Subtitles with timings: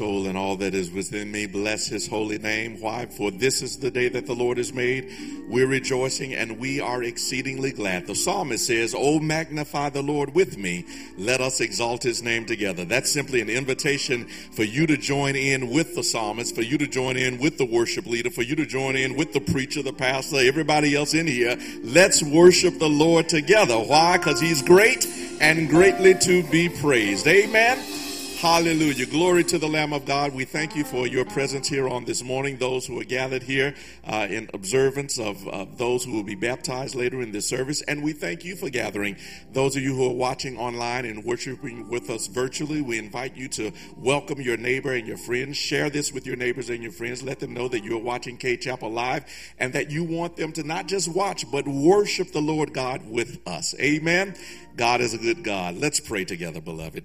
[0.00, 1.44] Soul, and all that is within me.
[1.44, 2.80] Bless his holy name.
[2.80, 3.04] Why?
[3.04, 5.12] For this is the day that the Lord has made.
[5.46, 8.06] We're rejoicing and we are exceedingly glad.
[8.06, 10.86] The psalmist says, Oh, magnify the Lord with me.
[11.18, 12.86] Let us exalt his name together.
[12.86, 16.86] That's simply an invitation for you to join in with the psalmist, for you to
[16.86, 19.92] join in with the worship leader, for you to join in with the preacher, the
[19.92, 21.58] pastor, everybody else in here.
[21.82, 23.76] Let's worship the Lord together.
[23.76, 24.16] Why?
[24.16, 25.06] Because he's great
[25.42, 27.26] and greatly to be praised.
[27.26, 27.99] Amen.
[28.40, 29.04] Hallelujah.
[29.04, 30.34] Glory to the Lamb of God.
[30.34, 32.56] We thank you for your presence here on this morning.
[32.56, 36.94] Those who are gathered here uh, in observance of, of those who will be baptized
[36.94, 37.82] later in this service.
[37.82, 39.18] And we thank you for gathering.
[39.52, 43.46] Those of you who are watching online and worshiping with us virtually, we invite you
[43.48, 45.58] to welcome your neighbor and your friends.
[45.58, 47.22] Share this with your neighbors and your friends.
[47.22, 49.26] Let them know that you're watching Cade Chapel Live
[49.58, 53.46] and that you want them to not just watch, but worship the Lord God with
[53.46, 53.74] us.
[53.78, 54.34] Amen.
[54.76, 55.76] God is a good God.
[55.76, 57.04] Let's pray together, beloved.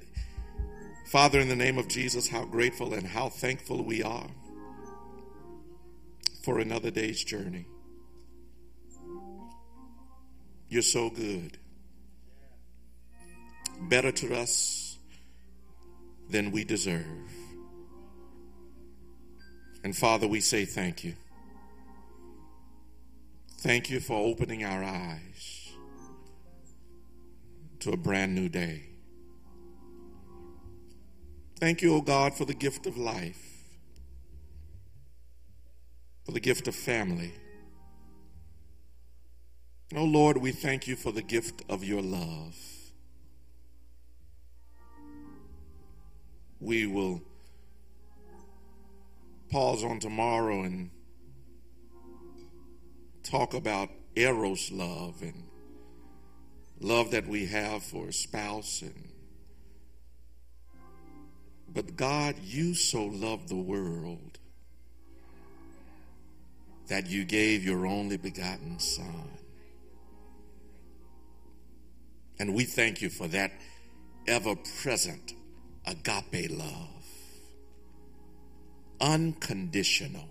[1.05, 4.27] Father, in the name of Jesus, how grateful and how thankful we are
[6.43, 7.67] for another day's journey.
[10.67, 11.57] You're so good.
[13.81, 14.97] Better to us
[16.29, 17.05] than we deserve.
[19.83, 21.13] And Father, we say thank you.
[23.59, 25.71] Thank you for opening our eyes
[27.79, 28.94] to a brand new day.
[31.57, 33.63] Thank you, O oh God, for the gift of life,
[36.25, 37.33] for the gift of family.
[39.95, 42.57] Oh Lord, we thank you for the gift of your love.
[46.59, 47.21] We will
[49.49, 50.89] pause on tomorrow and
[53.23, 55.45] talk about eros love and
[56.81, 59.14] love that we have for a spouse and
[61.75, 64.39] but God, you so loved the world
[66.87, 69.29] that you gave your only begotten Son.
[72.39, 73.51] And we thank you for that
[74.25, 75.33] ever present
[75.85, 77.05] agape love,
[79.01, 80.29] unconditional,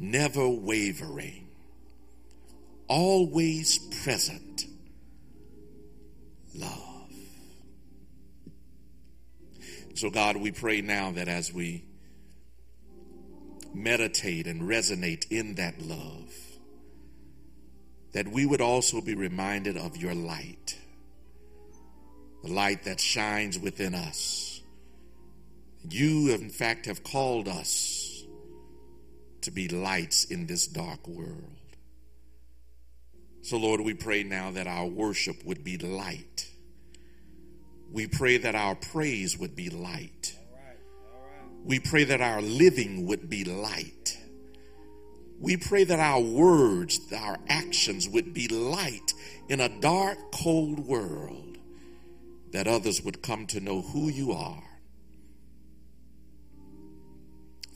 [0.00, 1.46] never wavering,
[2.88, 4.66] always present
[6.56, 6.85] love.
[9.96, 11.82] So, God, we pray now that as we
[13.72, 16.34] meditate and resonate in that love,
[18.12, 20.76] that we would also be reminded of your light,
[22.42, 24.60] the light that shines within us.
[25.88, 28.22] You, in fact, have called us
[29.40, 31.56] to be lights in this dark world.
[33.40, 36.50] So, Lord, we pray now that our worship would be light
[37.96, 40.36] we pray that our praise would be light.
[41.64, 44.18] We pray that our living would be light.
[45.40, 49.14] We pray that our words, our actions would be light
[49.48, 51.56] in a dark, cold world,
[52.52, 54.62] that others would come to know who you are.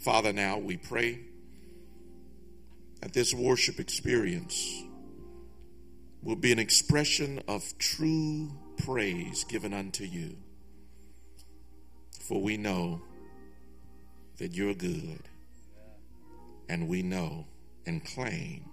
[0.00, 1.21] Father, now we pray
[3.00, 4.83] that this worship experience
[6.23, 8.50] will be an expression of true
[8.84, 10.37] praise given unto you.
[12.20, 13.02] For we know
[14.38, 15.22] that you're good,
[16.68, 17.46] and we know
[17.87, 18.64] and claim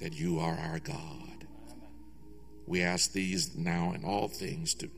[0.00, 1.46] that you are our God.
[2.66, 4.90] We ask these now and all things to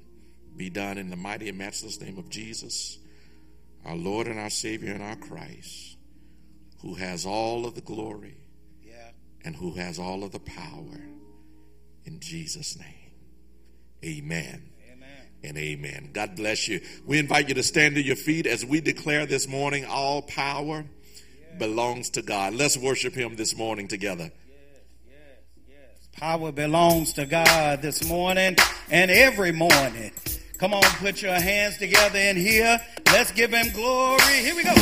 [0.56, 2.98] be done in the mighty and matchless name of Jesus,
[3.84, 5.96] our Lord and our Savior and our Christ,
[6.82, 8.38] who has all of the glory
[8.82, 9.10] yeah.
[9.44, 11.00] and who has all of the power.
[12.04, 13.09] In Jesus' name.
[14.04, 14.62] Amen.
[15.42, 16.10] And amen.
[16.12, 16.80] God bless you.
[17.06, 20.84] We invite you to stand to your feet as we declare this morning all power
[21.58, 22.54] belongs to God.
[22.54, 24.30] Let's worship Him this morning together.
[26.12, 28.56] Power belongs to God this morning
[28.90, 30.12] and every morning.
[30.58, 32.78] Come on, put your hands together in here.
[33.06, 34.20] Let's give Him glory.
[34.20, 34.74] Here we go.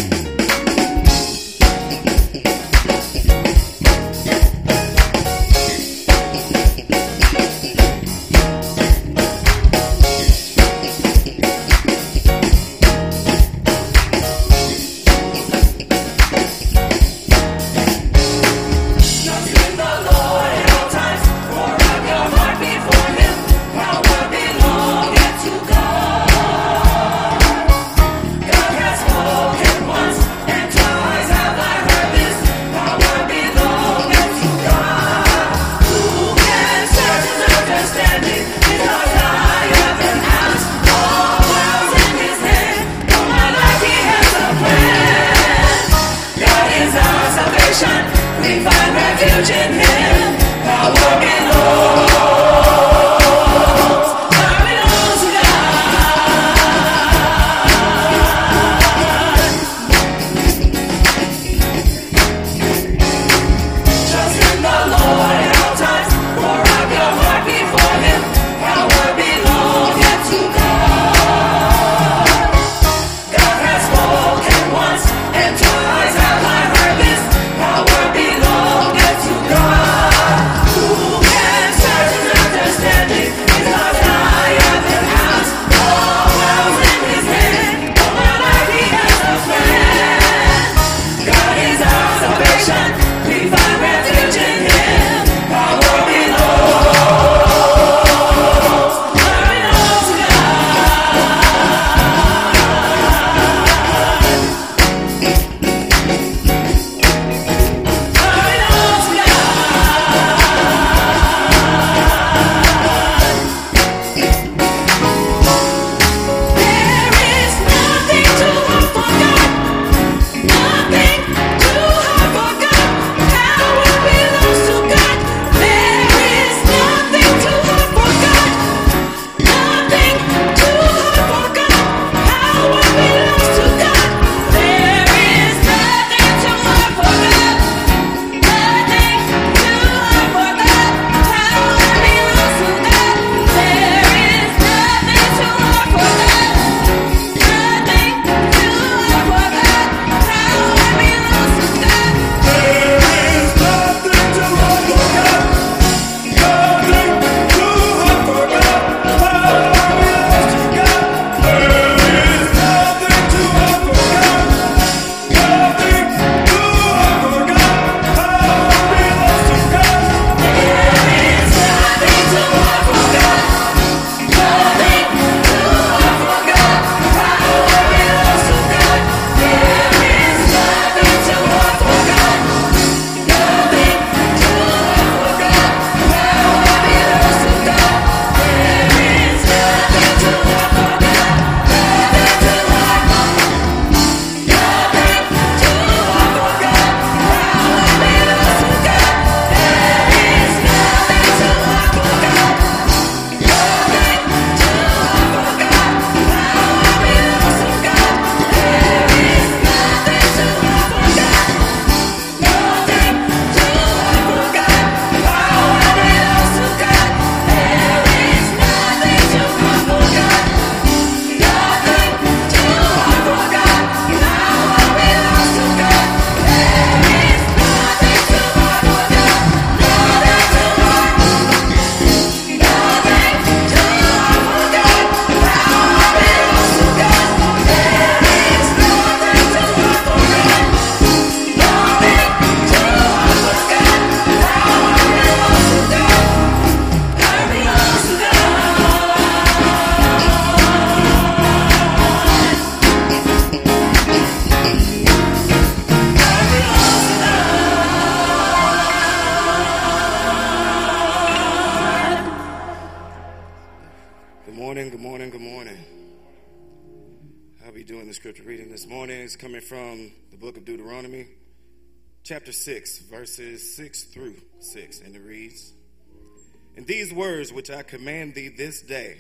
[277.19, 279.19] Words which I command thee this day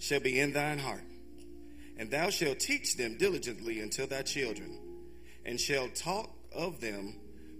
[0.00, 1.04] shall be in thine heart,
[1.96, 4.76] and thou shalt teach them diligently unto thy children,
[5.44, 7.14] and shalt talk of them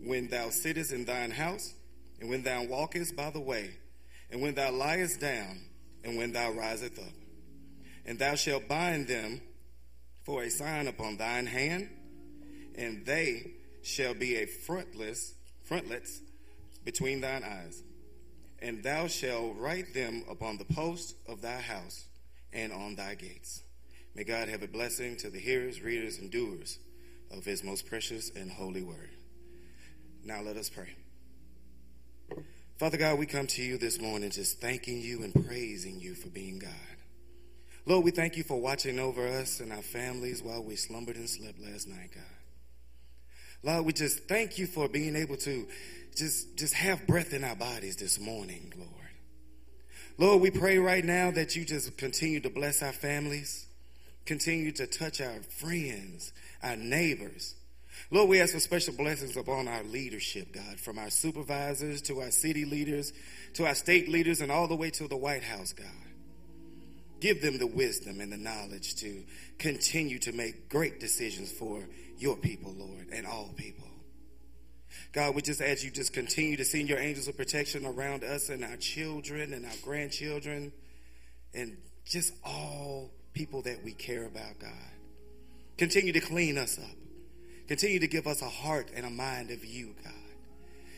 [0.04, 1.72] when thou sittest in thine house,
[2.20, 3.70] and when thou walkest by the way,
[4.28, 5.60] and when thou liest down,
[6.02, 7.14] and when thou risest up.
[8.04, 9.40] And thou shalt bind them
[10.24, 11.88] for a sign upon thine hand,
[12.76, 13.52] and they
[13.82, 16.22] shall be a frontless frontlets
[16.84, 17.84] between thine eyes.
[18.60, 22.06] And thou shalt write them upon the post of thy house
[22.52, 23.62] and on thy gates.
[24.14, 26.78] May God have a blessing to the hearers, readers, and doers
[27.30, 29.10] of his most precious and holy word.
[30.24, 30.94] Now let us pray.
[32.78, 36.28] Father God, we come to you this morning just thanking you and praising you for
[36.28, 36.70] being God.
[37.86, 41.28] Lord, we thank you for watching over us and our families while we slumbered and
[41.28, 42.35] slept last night, God.
[43.66, 45.66] Lord, we just thank you for being able to
[46.14, 48.90] just, just have breath in our bodies this morning, Lord.
[50.18, 53.66] Lord, we pray right now that you just continue to bless our families,
[54.24, 56.32] continue to touch our friends,
[56.62, 57.56] our neighbors.
[58.12, 62.30] Lord, we ask for special blessings upon our leadership, God, from our supervisors to our
[62.30, 63.12] city leaders
[63.54, 65.86] to our state leaders and all the way to the White House, God.
[67.20, 69.22] Give them the wisdom and the knowledge to
[69.58, 71.82] continue to make great decisions for
[72.18, 73.86] your people, Lord, and all people.
[75.12, 78.48] God, we just ask you just continue to send your angels of protection around us
[78.48, 80.72] and our children and our grandchildren
[81.54, 84.70] and just all people that we care about, God.
[85.78, 86.96] Continue to clean us up.
[87.68, 90.12] Continue to give us a heart and a mind of you, God.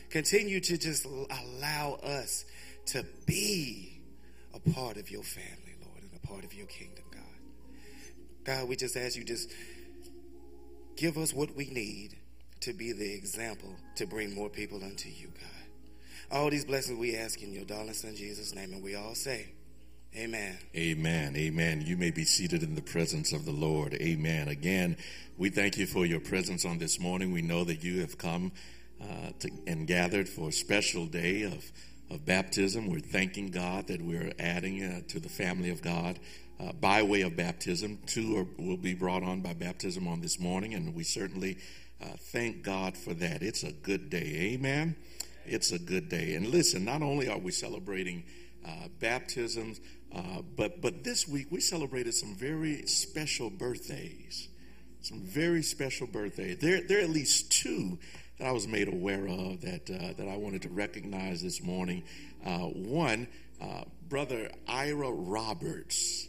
[0.09, 2.45] Continue to just allow us
[2.87, 4.01] to be
[4.53, 5.58] a part of your family
[6.29, 7.21] part of your kingdom, God.
[8.45, 9.51] God, we just ask you just
[10.95, 12.15] give us what we need
[12.61, 16.37] to be the example to bring more people unto you, God.
[16.37, 19.47] All these blessings we ask in your darling son Jesus' name, and we all say,
[20.15, 20.57] Amen.
[20.75, 21.35] Amen.
[21.35, 21.83] Amen.
[21.85, 23.93] You may be seated in the presence of the Lord.
[23.93, 24.47] Amen.
[24.47, 24.97] Again,
[25.37, 27.31] we thank you for your presence on this morning.
[27.31, 28.51] We know that you have come
[28.99, 31.71] uh, to, and gathered for a special day of
[32.09, 32.89] of baptism.
[32.89, 36.19] We're thanking God that we're adding uh, to the family of God
[36.59, 37.99] uh, by way of baptism.
[38.05, 41.57] Two are, will be brought on by baptism on this morning, and we certainly
[42.01, 43.41] uh, thank God for that.
[43.41, 44.53] It's a good day.
[44.53, 44.95] Amen.
[45.45, 46.35] It's a good day.
[46.35, 48.23] And listen, not only are we celebrating
[48.65, 49.79] uh, baptisms,
[50.13, 54.47] uh, but but this week we celebrated some very special birthdays.
[55.01, 56.57] Some very special birthdays.
[56.57, 57.97] There, there are at least two
[58.39, 62.03] that I was made aware of that uh, that I wanted to recognize this morning.
[62.45, 63.27] Uh, one,
[63.61, 66.27] uh, brother Ira Roberts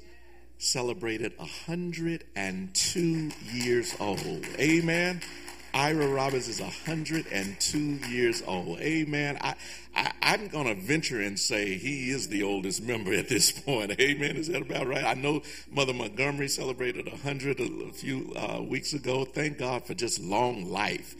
[0.58, 4.44] celebrated 102 years old.
[4.58, 5.22] Amen.
[5.72, 8.80] Ira Roberts is 102 years old.
[8.80, 9.38] Amen.
[9.40, 9.54] I,
[9.94, 13.92] I, am going to venture and say he is the oldest member at this point.
[14.00, 14.36] Amen.
[14.36, 15.04] Is that about right?
[15.04, 19.24] I know Mother Montgomery celebrated 100 a few uh, weeks ago.
[19.24, 21.14] Thank God for just long life.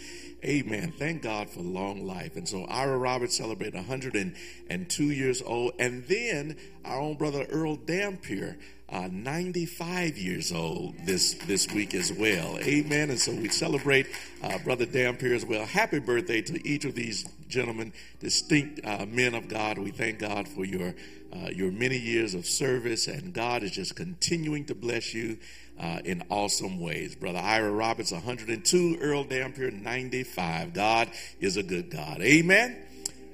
[0.44, 0.92] Amen.
[0.96, 2.36] Thank God for long life.
[2.36, 5.74] And so Ira Roberts celebrated 102 years old.
[5.78, 8.56] And then our own brother Earl Dampier,
[8.88, 12.58] uh, 95 years old this, this week as well.
[12.60, 13.10] Amen.
[13.10, 14.06] And so we celebrate
[14.42, 15.66] uh, Brother Dampier as well.
[15.66, 19.76] Happy birthday to each of these gentlemen, distinct uh, men of God.
[19.76, 20.94] We thank God for your,
[21.34, 25.36] uh, your many years of service, and God is just continuing to bless you
[25.80, 27.16] uh, in awesome ways.
[27.16, 30.74] Brother Ira Roberts, 102, Earl Dampier, 95.
[30.74, 32.20] God is a good God.
[32.20, 32.76] Amen.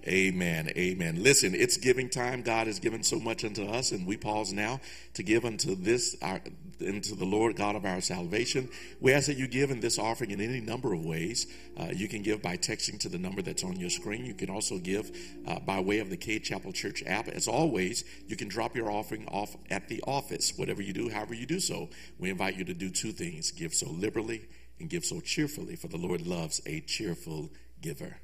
[0.06, 0.70] Amen.
[0.76, 1.22] Amen.
[1.22, 2.42] Listen, it's giving time.
[2.42, 4.80] God has given so much unto us, and we pause now
[5.14, 6.40] to give unto this, our,
[6.80, 8.68] into the Lord God of our salvation.
[9.00, 11.46] We ask that you give in this offering in any number of ways.
[11.78, 14.24] Uh, you can give by texting to the number that's on your screen.
[14.24, 15.10] You can also give
[15.46, 17.28] uh, by way of the Cade Chapel Church app.
[17.28, 20.52] As always, you can drop your offering off at the office.
[20.56, 23.74] Whatever you do, however you do so, we invite you to do two things give
[23.74, 28.16] so liberally and give so cheerfully, for the Lord loves a cheerful giver.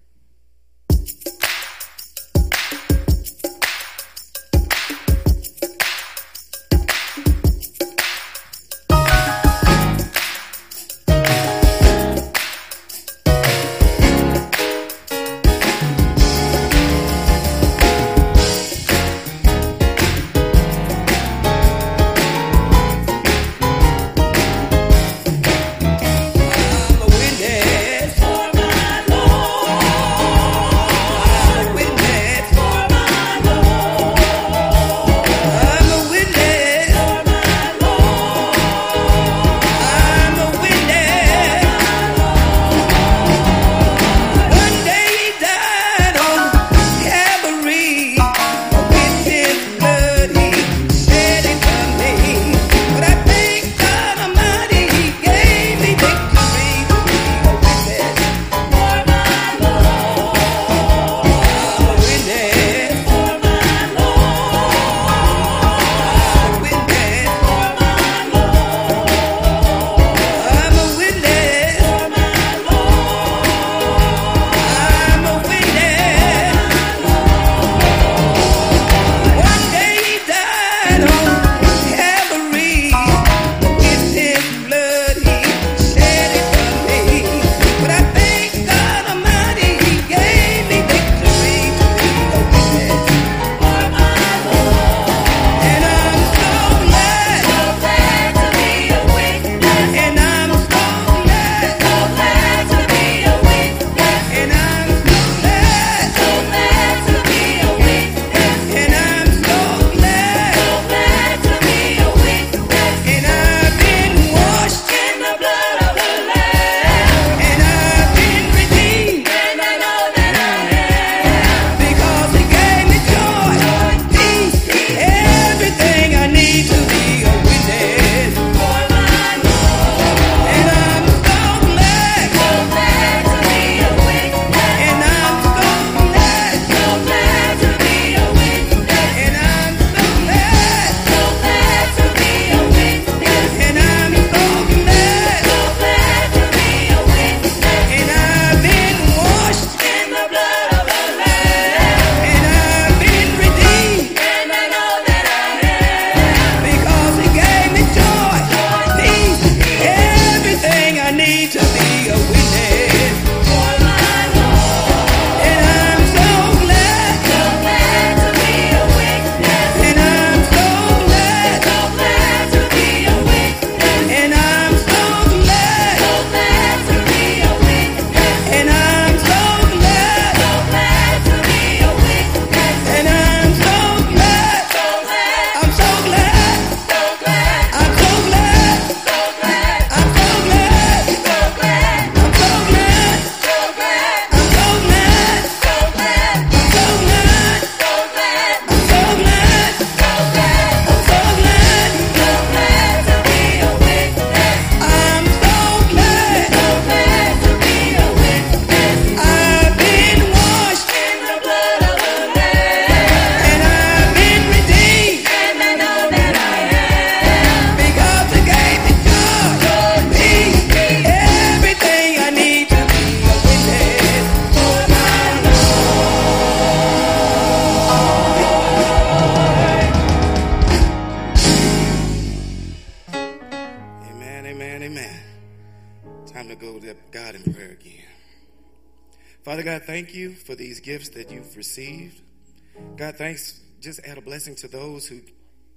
[243.92, 245.20] Just add a blessing to those who,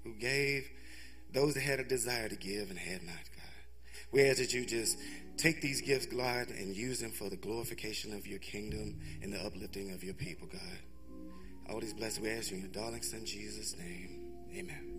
[0.06, 0.70] who gave,
[1.34, 3.44] those that had a desire to give and had not, God.
[4.14, 4.98] We ask that you just
[5.36, 9.46] take these gifts, God, and use them for the glorification of your kingdom and the
[9.46, 10.62] uplifting of your people, God.
[11.70, 14.22] All these blessings we ask you in your darling son Jesus' name.
[14.56, 14.94] Amen.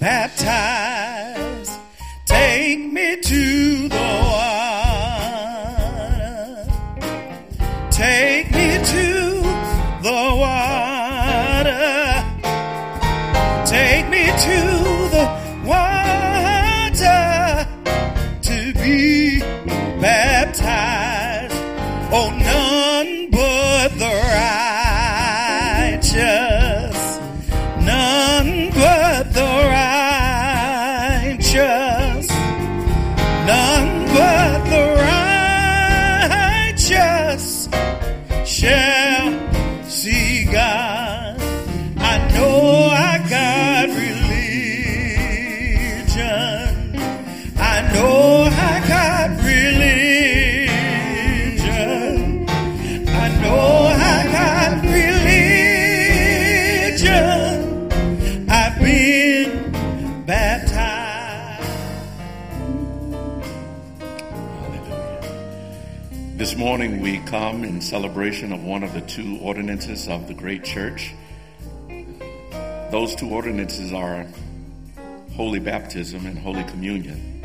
[0.00, 1.78] baptized.
[2.26, 5.46] Take me to the water.
[7.92, 9.40] Take me to
[10.02, 11.84] the water.
[13.64, 14.73] Take me to
[67.34, 71.12] come in celebration of one of the two ordinances of the great church.
[72.92, 74.24] Those two ordinances are
[75.34, 77.42] holy baptism and holy communion.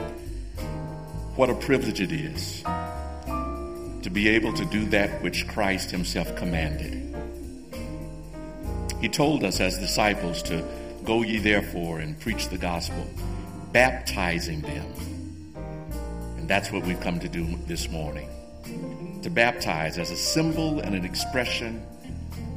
[1.35, 6.93] What a privilege it is to be able to do that which Christ himself commanded.
[9.01, 10.63] He told us as disciples to
[11.03, 13.07] go ye therefore and preach the gospel,
[13.71, 15.55] baptizing them.
[16.37, 18.29] And that's what we've come to do this morning
[19.21, 21.85] to baptize as a symbol and an expression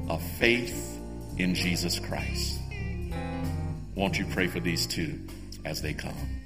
[0.09, 0.99] of faith
[1.39, 2.61] in Jesus Christ.
[3.95, 5.27] Won't you pray for these two
[5.65, 6.42] as they come?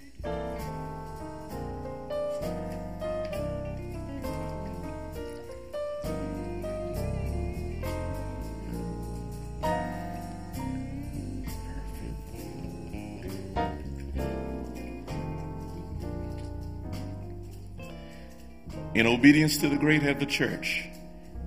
[18.97, 20.89] In obedience to the great head of the church,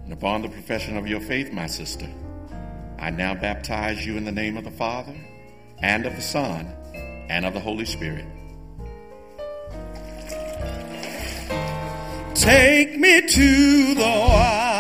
[0.04, 2.08] and upon the profession of your faith, my sister,
[3.00, 5.16] I now baptize you in the name of the Father,
[5.80, 6.68] and of the Son,
[7.28, 8.28] and of the Holy Spirit.
[12.36, 14.79] Take me to the water.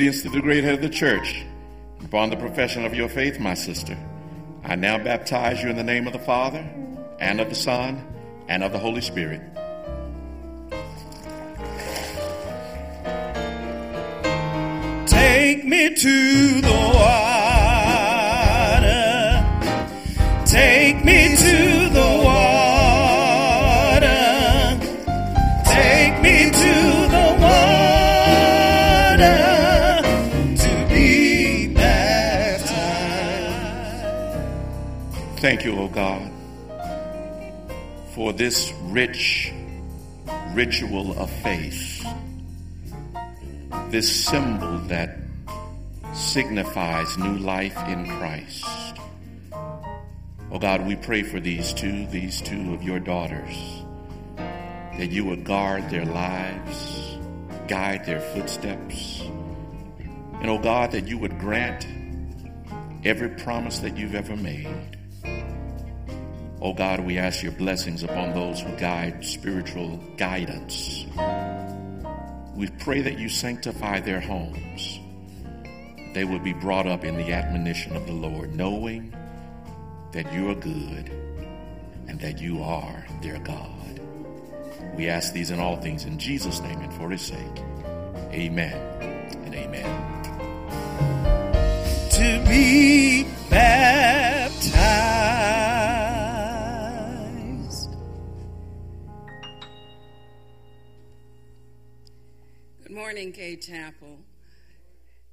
[0.00, 1.44] Obedience to the great head of the church,
[2.02, 3.98] upon the profession of your faith, my sister,
[4.64, 6.66] I now baptize you in the name of the Father,
[7.18, 8.02] and of the Son,
[8.48, 9.42] and of the Holy Spirit.
[35.40, 36.30] Thank you, O God,
[38.12, 39.50] for this rich
[40.52, 42.04] ritual of faith,
[43.88, 45.16] this symbol that
[46.12, 48.66] signifies new life in Christ.
[50.52, 53.82] Oh God, we pray for these two, these two of your daughters,
[54.36, 57.16] that you would guard their lives,
[57.66, 59.22] guide their footsteps.
[59.22, 61.86] And oh God, that you would grant
[63.04, 64.98] every promise that you've ever made.
[66.62, 71.06] Oh God, we ask your blessings upon those who guide spiritual guidance.
[72.54, 75.00] We pray that you sanctify their homes.
[76.12, 79.14] They will be brought up in the admonition of the Lord, knowing
[80.12, 81.08] that you are good
[82.08, 84.00] and that you are their God.
[84.96, 87.38] We ask these and all things in Jesus' name and for his sake.
[88.32, 88.76] Amen
[89.44, 90.22] and amen.
[92.10, 95.09] To be baptized.
[103.20, 104.18] Morning, Cade Chapel.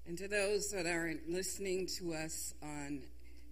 [0.05, 3.03] And to those that are listening to us on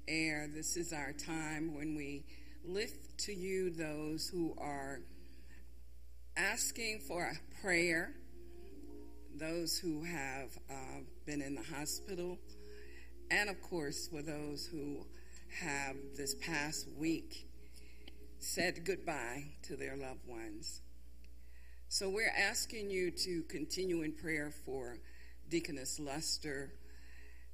[0.09, 2.25] air, this is our time when we
[2.65, 4.99] lift to you those who are
[6.35, 8.11] asking for a prayer,
[9.39, 12.37] those who have uh, been in the hospital,
[13.31, 15.05] and of course for those who
[15.61, 17.47] have this past week
[18.39, 20.81] said goodbye to their loved ones.
[21.87, 24.97] So we're asking you to continue in prayer for
[25.49, 26.73] Deaconess Luster,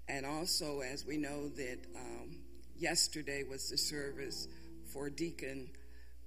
[0.07, 2.37] and also as we know that um,
[2.77, 4.47] yesterday was the service
[4.91, 5.69] for Deacon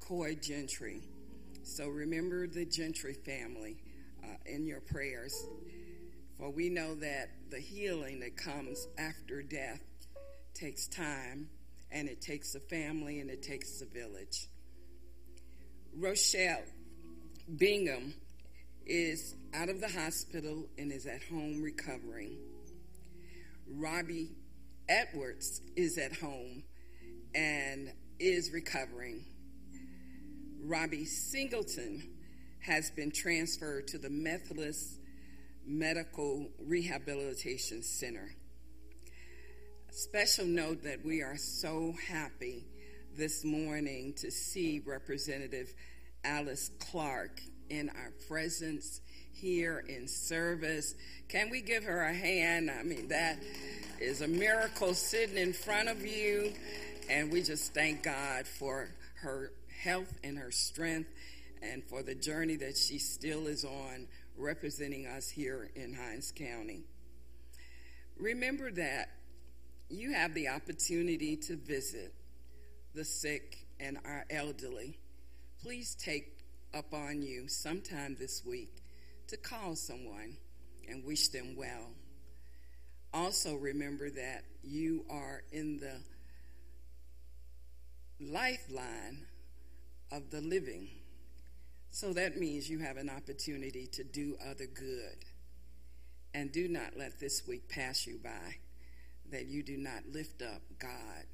[0.01, 1.01] Coy Gentry.
[1.63, 3.79] So remember the Gentry family
[4.23, 5.35] uh, in your prayers.
[6.39, 9.81] For we know that the healing that comes after death
[10.53, 11.49] takes time,
[11.91, 14.47] and it takes a family, and it takes a village.
[15.97, 16.63] Rochelle
[17.49, 18.15] Bingham
[18.87, 22.39] is out of the hospital and is at home recovering.
[23.69, 24.31] Robbie
[24.89, 26.65] Edwards is at home
[27.35, 29.25] and is recovering.
[30.63, 32.09] Robbie Singleton
[32.61, 34.99] has been transferred to the Methodist
[35.67, 38.35] Medical Rehabilitation Center.
[39.91, 42.65] Special note that we are so happy
[43.17, 45.73] this morning to see Representative
[46.25, 49.01] Alyce Clarke in our presence
[49.33, 50.95] here in service.
[51.29, 52.71] Can we give her a hand?
[52.71, 53.39] I mean, that
[54.01, 56.53] is a miracle sitting in front of you,
[57.11, 58.89] and we just thank God for
[59.21, 61.11] her health and her strength
[61.63, 64.07] and for the journey that she still is on
[64.37, 66.83] representing us here in Hinds County.
[68.19, 69.09] Remember that
[69.89, 72.15] you have the opportunity to visit
[72.95, 74.99] the sick and our elderly.
[75.65, 78.83] Please take upon you sometime this week
[79.29, 80.37] to call someone
[80.87, 81.95] and wish them well.
[83.15, 86.03] Also, remember that you are in the
[88.21, 89.25] lifeline
[90.13, 90.87] of the living.
[91.91, 95.25] So that means you have an opportunity to do other good.
[96.35, 98.57] And do not let this week pass you by
[99.31, 101.25] that you do not lift up God,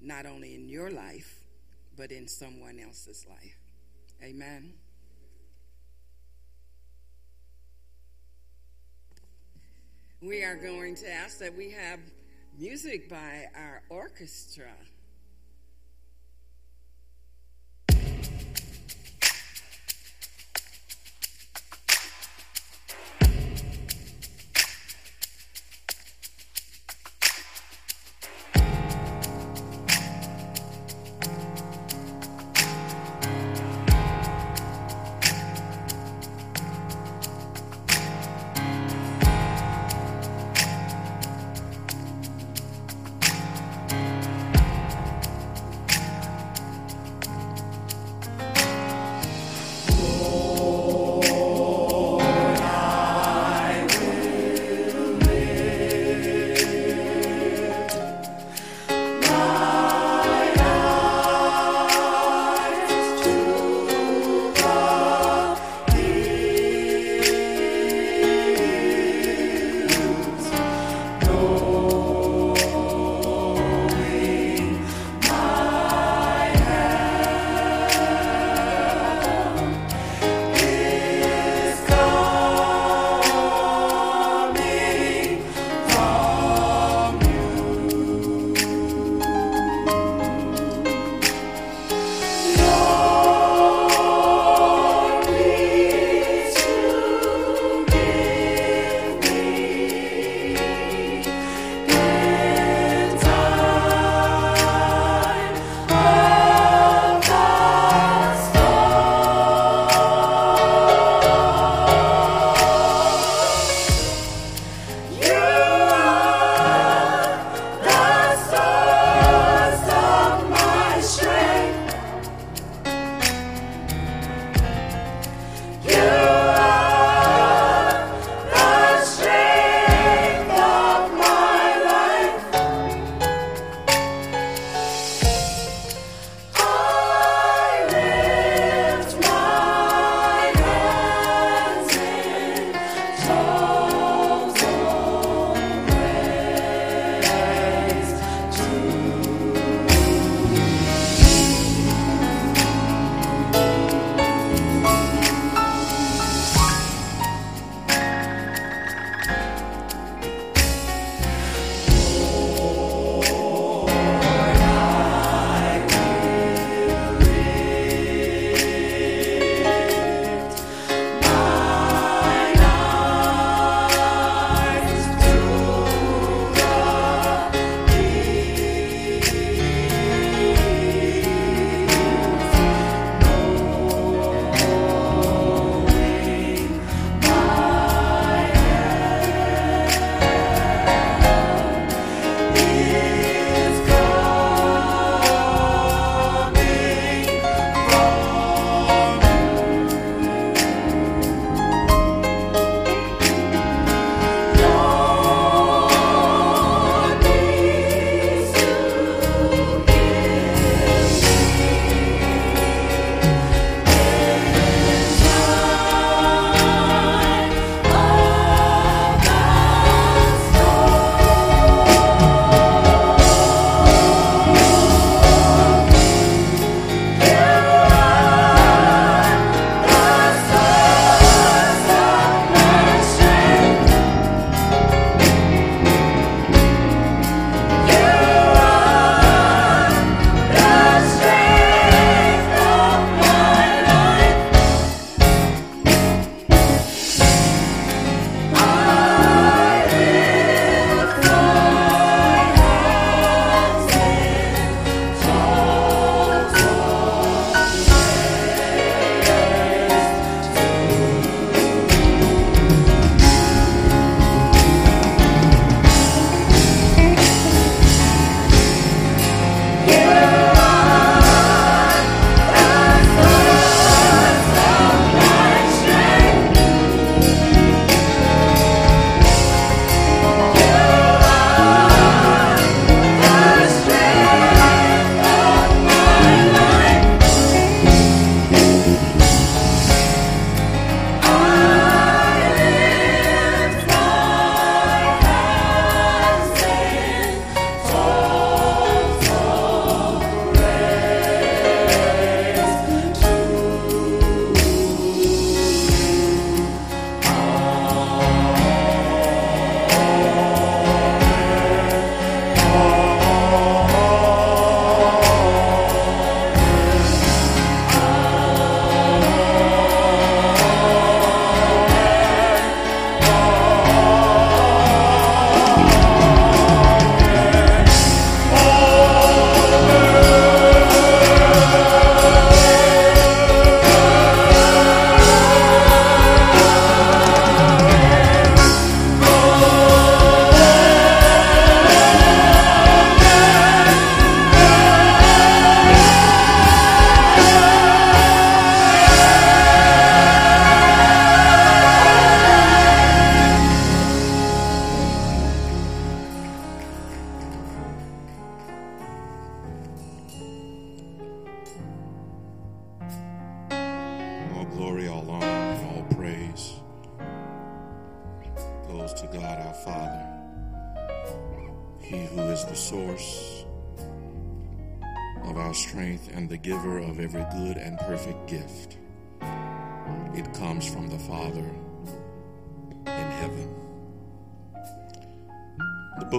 [0.00, 1.42] not only in your life,
[1.96, 3.58] but in someone else's life.
[4.22, 4.74] Amen.
[10.20, 12.00] We are going to ask that we have
[12.58, 14.72] music by our orchestra.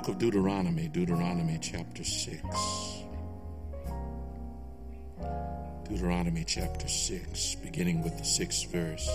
[0.07, 2.41] Of Deuteronomy, Deuteronomy chapter 6.
[5.89, 9.07] Deuteronomy chapter 6, beginning with the sixth verse.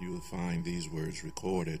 [0.00, 1.80] you will find these words recorded.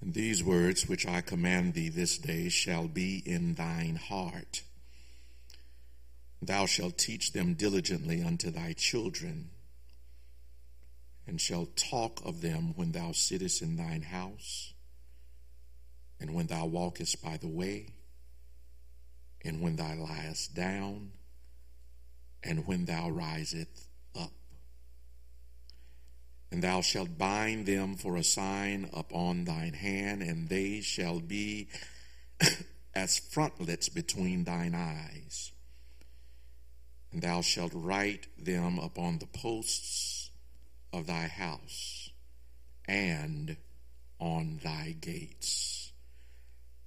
[0.00, 4.62] And these words which I command thee this day shall be in thine heart.
[6.46, 9.48] Thou shalt teach them diligently unto thy children,
[11.26, 14.74] and shalt talk of them when thou sittest in thine house,
[16.20, 17.94] and when thou walkest by the way,
[19.42, 21.12] and when thou liest down,
[22.42, 24.32] and when thou risest up.
[26.52, 31.68] And thou shalt bind them for a sign upon thine hand, and they shall be
[32.94, 35.53] as frontlets between thine eyes.
[37.14, 40.32] And thou shalt write them upon the posts
[40.92, 42.10] of thy house
[42.88, 43.56] and
[44.18, 45.92] on thy gates.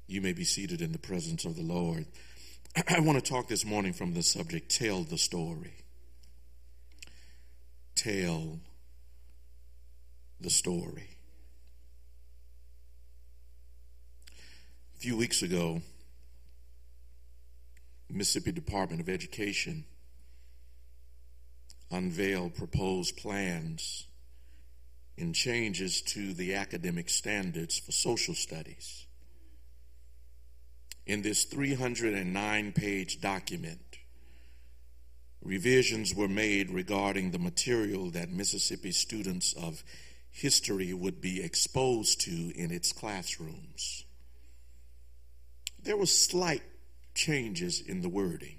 [0.06, 2.08] You may be seated in the presence of the Lord.
[2.90, 5.76] I want to talk this morning from the subject Tell the Story.
[7.96, 8.60] Tell
[10.42, 11.08] the story.
[14.94, 15.82] A few weeks ago,
[18.12, 19.86] Mississippi Department of Education
[21.92, 24.08] unveiled proposed plans
[25.18, 29.08] in changes to the academic standards for social studies.
[31.06, 33.98] In this 309 page document,
[35.42, 39.84] revisions were made regarding the material that Mississippi students of
[40.30, 44.06] history would be exposed to in its classrooms.
[45.82, 46.64] There were slight
[47.16, 48.58] changes in the wording,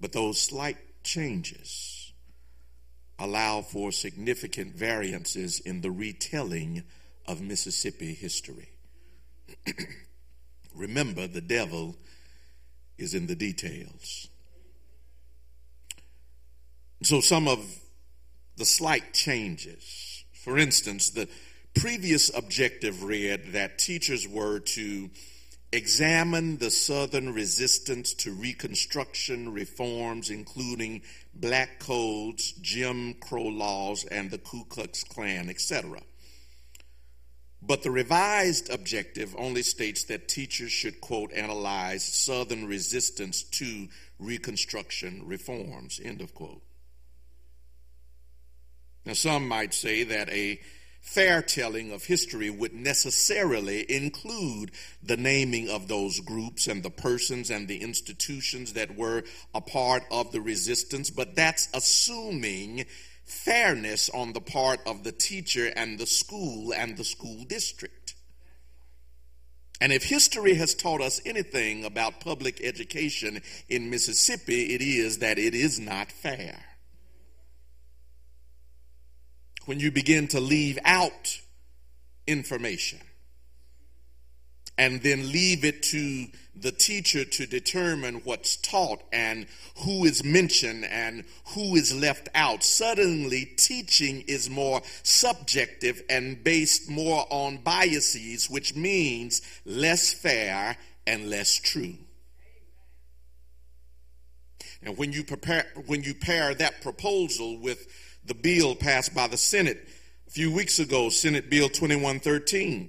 [0.00, 2.12] but those slight changes
[3.20, 6.82] allow for significant variances in the retelling
[7.26, 8.70] of Mississippi history.
[10.74, 11.96] Remember, the devil
[12.96, 14.28] is in the details.
[17.02, 17.64] So, some of
[18.56, 21.28] the slight changes, for instance, the
[21.74, 25.10] previous objective read that teachers were to
[25.72, 31.02] examine the Southern resistance to Reconstruction reforms, including
[31.34, 36.00] black codes, Jim Crow laws, and the Ku Klux Klan, etc.
[37.62, 45.22] But the revised objective only states that teachers should, quote, analyze Southern resistance to Reconstruction
[45.26, 46.62] reforms, end of quote.
[49.04, 50.60] Now, some might say that a
[51.00, 54.70] fair telling of history would necessarily include
[55.02, 59.24] the naming of those groups and the persons and the institutions that were
[59.54, 62.84] a part of the resistance, but that's assuming
[63.24, 68.14] fairness on the part of the teacher and the school and the school district.
[69.80, 75.38] And if history has taught us anything about public education in Mississippi, it is that
[75.38, 76.69] it is not fair
[79.70, 81.40] when you begin to leave out
[82.26, 82.98] information
[84.76, 89.46] and then leave it to the teacher to determine what's taught and
[89.84, 91.22] who is mentioned and
[91.54, 92.64] who is left out.
[92.64, 101.30] Suddenly, teaching is more subjective and based more on biases, which means less fair and
[101.30, 101.94] less true.
[104.82, 107.86] And when you prepare, when you pair that proposal with
[108.24, 109.88] the bill passed by the Senate
[110.30, 112.88] a few weeks ago, Senate Bill 2113,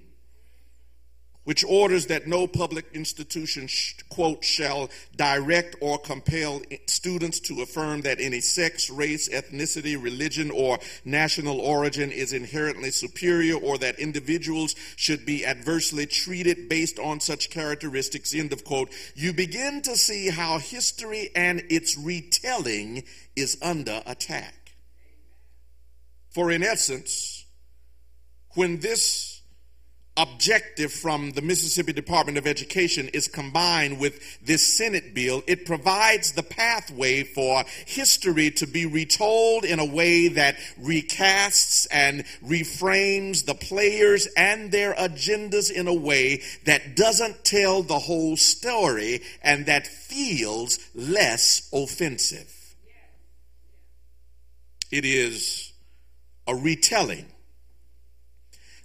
[1.43, 3.67] which orders that no public institution,
[4.09, 10.77] quote, shall direct or compel students to affirm that any sex, race, ethnicity, religion, or
[11.03, 17.49] national origin is inherently superior or that individuals should be adversely treated based on such
[17.49, 18.91] characteristics, end of quote.
[19.15, 23.03] You begin to see how history and its retelling
[23.35, 24.60] is under attack.
[26.31, 27.45] For in essence,
[28.55, 29.31] when this
[30.17, 35.41] objective from the Mississippi Department of Education is combined with this Senate bill.
[35.47, 42.25] It provides the pathway for history to be retold in a way that recasts and
[42.45, 49.21] reframes the players and their agendas in a way that doesn't tell the whole story
[49.41, 52.53] and that feels less offensive.
[54.91, 55.70] It is
[56.51, 57.25] a retelling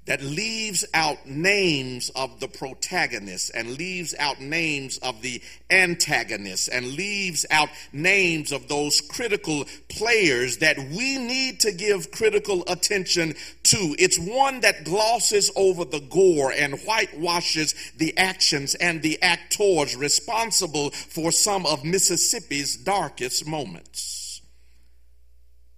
[0.07, 6.95] that leaves out names of the protagonists and leaves out names of the antagonists and
[6.95, 13.97] leaves out names of those critical players that we need to give critical attention to.
[13.99, 20.91] It's one that glosses over the gore and whitewashes the actions and the actors responsible
[20.91, 24.41] for some of Mississippi's darkest moments.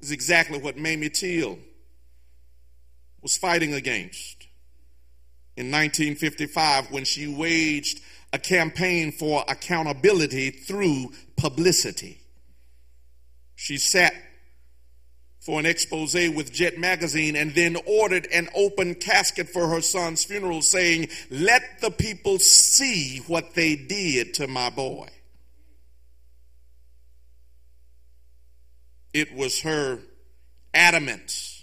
[0.00, 1.58] This is exactly what Mamie Till
[3.28, 4.46] was fighting against
[5.54, 8.00] in 1955 when she waged
[8.32, 12.22] a campaign for accountability through publicity.
[13.54, 14.14] She sat
[15.40, 20.24] for an expose with Jet Magazine and then ordered an open casket for her son's
[20.24, 25.08] funeral, saying, Let the people see what they did to my boy.
[29.12, 29.98] It was her
[30.72, 31.57] adamance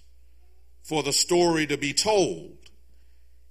[0.86, 2.56] for the story to be told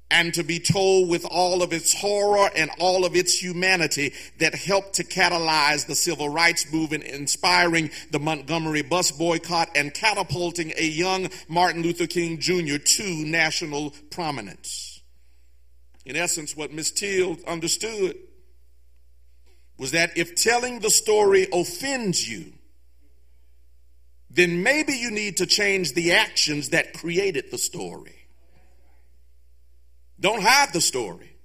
[0.09, 4.55] and to be told with all of its horror and all of its humanity that
[4.55, 10.85] helped to catalyze the civil rights movement, inspiring the Montgomery bus boycott and catapulting a
[10.85, 12.77] young Martin Luther King Jr.
[12.79, 15.03] to national prominence.
[16.07, 18.17] In essence, what Miss Till understood
[19.77, 22.53] was that if telling the story offends you,
[24.35, 28.27] then maybe you need to change the actions that created the story.
[30.19, 31.37] Don't hide the story.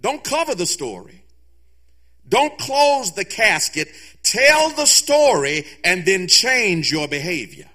[0.00, 1.24] Don't cover the story.
[2.28, 3.88] Don't close the casket.
[4.22, 7.68] Tell the story and then change your behavior.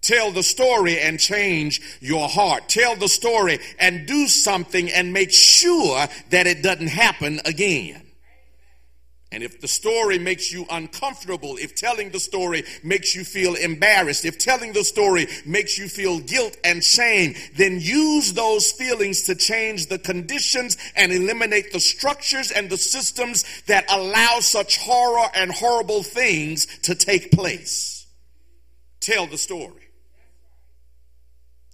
[0.00, 2.68] Tell the story and change your heart.
[2.68, 8.07] Tell the story and do something and make sure that it doesn't happen again.
[9.30, 14.24] And if the story makes you uncomfortable, if telling the story makes you feel embarrassed,
[14.24, 19.34] if telling the story makes you feel guilt and shame, then use those feelings to
[19.34, 25.52] change the conditions and eliminate the structures and the systems that allow such horror and
[25.52, 28.06] horrible things to take place.
[29.00, 29.90] Tell the story.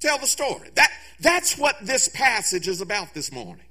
[0.00, 0.70] Tell the story.
[0.74, 0.90] That,
[1.20, 3.63] that's what this passage is about this morning.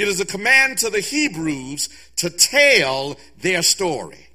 [0.00, 4.28] It is a command to the Hebrews to tell their story,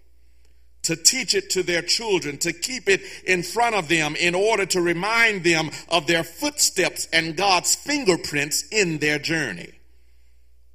[0.84, 4.68] to teach it to their children, to keep it in front of them in order
[4.68, 9.72] to remind them of their footsteps and God's fingerprints in their journey.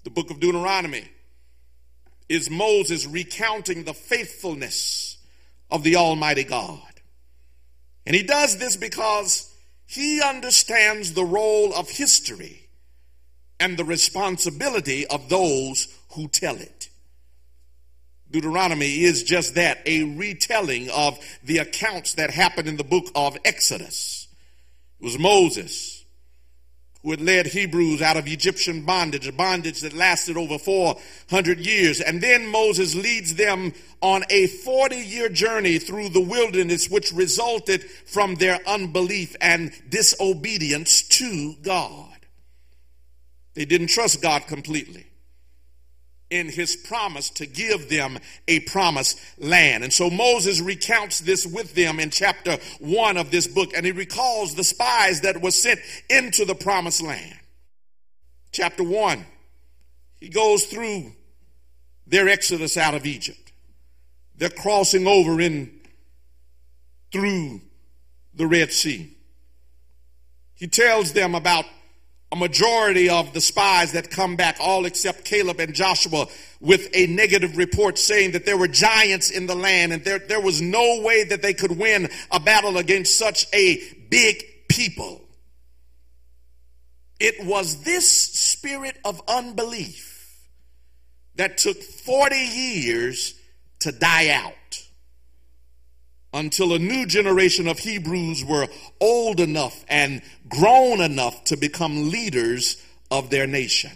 [0.03, 1.09] The book of Deuteronomy
[2.28, 5.18] is Moses recounting the faithfulness
[5.70, 6.82] of the Almighty God.
[8.07, 9.55] And he does this because
[9.86, 12.60] he understands the role of history
[13.61, 16.89] and the responsibility of those who tell it.
[18.31, 23.37] Deuteronomy is just that, a retelling of the accounts that happened in the book of
[23.45, 24.29] Exodus.
[25.01, 26.01] It was Moses
[27.03, 32.01] who had led Hebrews out of Egyptian bondage, a bondage that lasted over 400 years.
[32.01, 37.83] And then Moses leads them on a 40 year journey through the wilderness, which resulted
[37.85, 42.20] from their unbelief and disobedience to God.
[43.55, 45.07] They didn't trust God completely
[46.31, 49.83] in his promise to give them a promised land.
[49.83, 53.93] And so Moses recounts this with them in chapter one of this book, and he
[53.93, 57.37] recalls the spies that were sent into the promised land.
[58.53, 59.27] Chapter one,
[60.21, 61.13] he goes through
[62.07, 63.53] their exodus out of Egypt.
[64.37, 65.81] They're crossing over in
[67.13, 67.61] through
[68.35, 69.17] the Red Sea.
[70.55, 71.65] He tells them about
[72.33, 76.26] a majority of the spies that come back, all except Caleb and Joshua,
[76.61, 80.41] with a negative report saying that there were giants in the land and there, there
[80.41, 85.20] was no way that they could win a battle against such a big people.
[87.18, 90.47] It was this spirit of unbelief
[91.35, 93.35] that took 40 years
[93.81, 94.55] to die out
[96.33, 98.68] until a new generation of Hebrews were
[99.01, 103.91] old enough and grown enough to become leaders of their nation.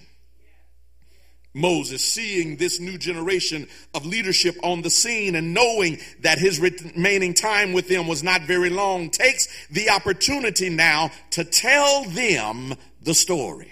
[1.57, 7.33] Moses, seeing this new generation of leadership on the scene and knowing that his remaining
[7.33, 13.15] time with them was not very long, takes the opportunity now to tell them the
[13.15, 13.71] story.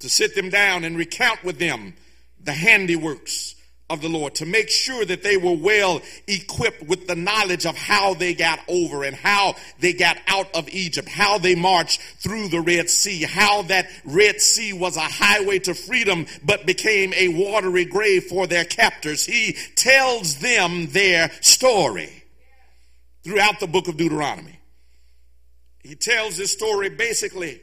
[0.00, 1.94] To sit them down and recount with them
[2.44, 3.54] the handiworks
[3.90, 7.76] of the Lord, to make sure that they were well equipped with the knowledge of
[7.76, 12.48] how they got over and how they got out of Egypt, how they marched through
[12.48, 17.28] the Red Sea, how that Red Sea was a highway to freedom but became a
[17.28, 19.26] watery grave for their captors.
[19.26, 22.24] He tells them their story
[23.24, 24.58] throughout the book of Deuteronomy.
[25.82, 27.60] He tells this story basically,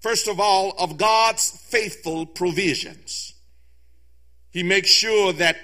[0.00, 3.34] first of all, of God's faithful provisions.
[4.58, 5.56] He makes sure that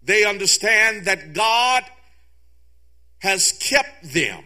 [0.00, 1.82] they understand that God
[3.18, 4.44] has kept them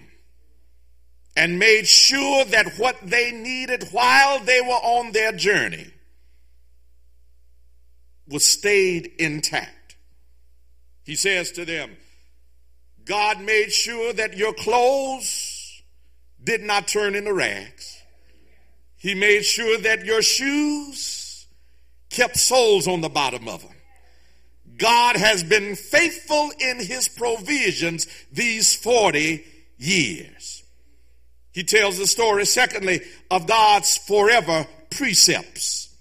[1.36, 5.90] and made sure that what they needed while they were on their journey
[8.26, 9.96] was stayed intact.
[11.04, 11.98] He says to them,
[13.04, 15.82] God made sure that your clothes
[16.42, 18.00] did not turn into rags.
[18.96, 21.23] He made sure that your shoes
[22.14, 23.70] kept soles on the bottom of them.
[24.76, 29.44] God has been faithful in his provisions these 40
[29.78, 30.62] years.
[31.52, 33.00] He tells the story, secondly,
[33.30, 35.94] of God's forever precepts.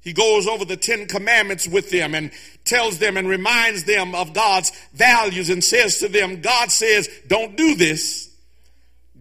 [0.00, 2.32] He goes over the Ten Commandments with them and
[2.64, 7.56] tells them and reminds them of God's values and says to them, God says, don't
[7.56, 8.31] do this.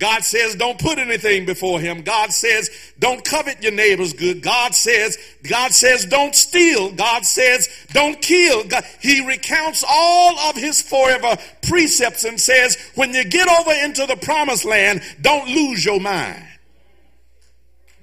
[0.02, 2.02] God says, don't put anything before him.
[2.02, 4.42] God says, don't covet your neighbor's good.
[4.42, 5.16] God says,
[5.48, 6.92] God says, don't steal.
[6.92, 8.64] God says, don't kill.
[8.64, 14.08] God, he recounts all of his forever precepts and says, when you get over into
[14.08, 16.48] the promised land, don't lose your mind.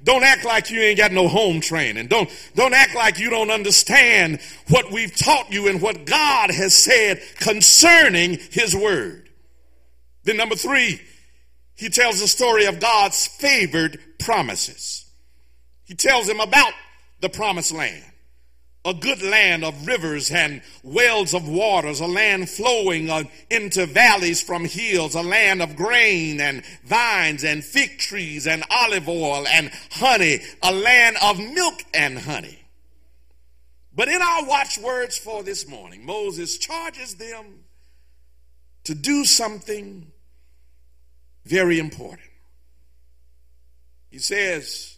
[0.05, 2.07] Don't act like you ain't got no home training.
[2.07, 4.39] Don't, don't act like you don't understand
[4.69, 9.29] what we've taught you and what God has said concerning his word.
[10.23, 11.01] Then number three,
[11.79, 15.09] he tells the story of God's favored promises.
[15.85, 16.72] He tells them about
[17.20, 18.05] the promised land,
[18.85, 24.43] a good land of rivers and wells of waters, a land flowing uh, into valleys
[24.43, 29.70] from hills, a land of grain and vines and fig trees and olive oil and
[29.93, 32.59] honey, a land of milk and honey.
[33.95, 37.61] But in our watchwords for this morning, Moses charges them
[38.83, 40.11] to do something
[41.49, 42.29] very important.
[44.11, 44.97] He says,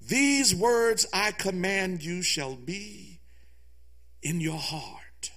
[0.00, 3.20] These words I command you shall be
[4.22, 5.30] in your heart,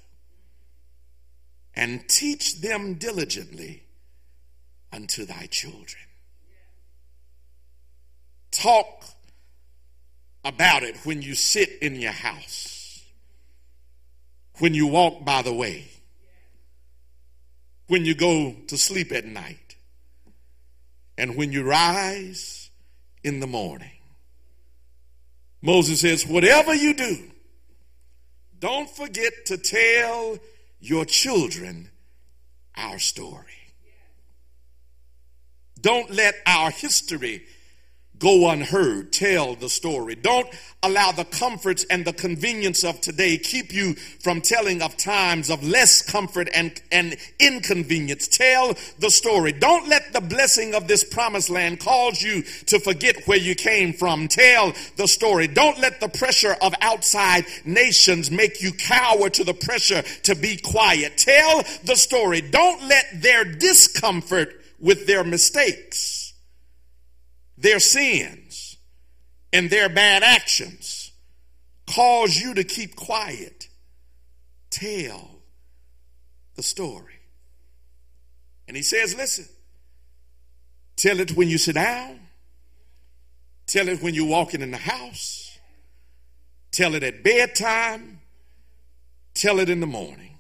[1.76, 3.84] and teach them diligently
[4.94, 6.04] unto thy children.
[8.52, 9.04] Talk
[10.46, 13.04] about it when you sit in your house,
[14.60, 15.90] when you walk by the way
[17.88, 19.76] when you go to sleep at night
[21.18, 22.70] and when you rise
[23.24, 23.92] in the morning.
[25.62, 27.18] Moses says, whatever you do,
[28.60, 30.38] don't forget to tell
[30.80, 31.90] your children
[32.76, 33.44] our story.
[35.80, 37.46] Don't let our history
[38.20, 39.12] go unheard.
[39.12, 40.16] Tell the story.
[40.16, 40.48] Don't
[40.84, 45.64] allow the comforts and the convenience of today keep you from telling of times of
[45.68, 48.28] less comfort and, and inconvenience.
[48.28, 49.52] Tell the story.
[49.52, 53.94] Don't let the blessing of this promised land cause you to forget where you came
[53.94, 54.28] from.
[54.28, 55.48] Tell the story.
[55.48, 60.58] Don't let the pressure of outside nations make you cower to the pressure to be
[60.58, 61.18] quiet.
[61.18, 62.42] Tell the story.
[62.42, 66.27] Don't let their discomfort with their mistakes
[67.58, 68.78] their sins
[69.52, 71.12] and their bad actions
[71.88, 73.68] cause you to keep quiet,
[74.70, 75.40] tell
[76.56, 77.14] the story.
[78.68, 79.46] And he says, listen,
[80.96, 82.20] tell it when you sit down,
[83.66, 85.58] tell it when you're walking in the house,
[86.72, 88.20] tell it at bedtime,
[89.34, 90.38] tell it in the morning.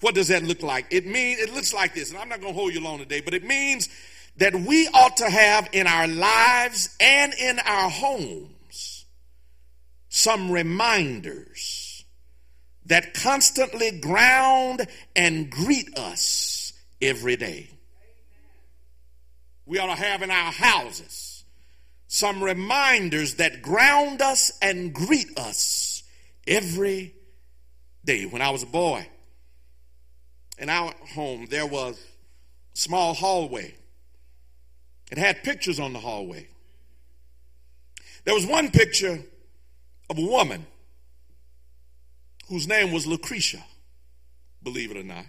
[0.00, 0.86] What does that look like?
[0.90, 3.20] It means it looks like this, and I'm not going to hold you long today,
[3.20, 3.88] but it means
[4.36, 9.04] that we ought to have in our lives and in our homes
[10.08, 12.04] some reminders
[12.86, 17.68] that constantly ground and greet us every day.
[19.66, 21.44] We ought to have in our houses
[22.08, 26.02] some reminders that ground us and greet us
[26.46, 27.14] every
[28.04, 28.24] day.
[28.26, 29.06] When I was a boy,
[30.58, 31.94] in our home, there was
[32.74, 33.74] a small hallway
[35.10, 36.46] it had pictures on the hallway.
[38.24, 39.18] There was one picture
[40.08, 40.66] of a woman
[42.48, 43.64] whose name was Lucretia,
[44.62, 45.24] believe it or not.